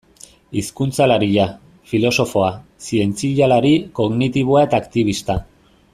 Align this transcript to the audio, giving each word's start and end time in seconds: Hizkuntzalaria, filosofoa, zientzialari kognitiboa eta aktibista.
Hizkuntzalaria, 0.59 1.45
filosofoa, 1.91 2.49
zientzialari 2.87 3.75
kognitiboa 4.01 4.65
eta 4.71 4.85
aktibista. 4.87 5.41